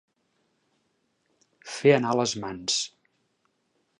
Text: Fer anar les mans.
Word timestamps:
Fer 1.75 1.93
anar 1.97 2.15
les 2.21 2.35
mans. 2.45 2.79